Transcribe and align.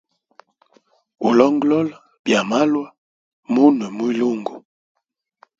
Ulongolola 1.27 1.95
byamalwa 2.23 2.87
munwe 3.53 3.85
mwilungu. 3.95 4.53